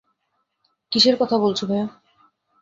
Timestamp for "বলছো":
1.37-1.63